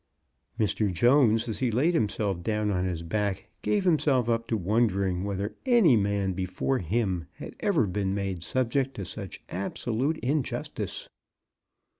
Mr. 0.59 0.91
Jones, 0.91 1.47
as 1.47 1.59
he 1.59 1.69
laid 1.69 1.93
himself 1.93 2.41
down 2.41 2.71
on 2.71 2.85
his 2.85 3.03
back, 3.03 3.49
gave 3.61 3.83
himself 3.83 4.27
up 4.31 4.47
to 4.47 4.57
wondering 4.57 5.23
whether 5.23 5.53
any 5.63 5.95
man 5.95 6.33
be 6.33 6.43
fore 6.47 6.79
him 6.79 7.27
had 7.35 7.55
ever 7.59 7.85
been 7.85 8.11
made 8.15 8.41
subject 8.41 8.95
to 8.95 9.05
such 9.05 9.43
absolute 9.49 10.17
injustice. 10.17 11.07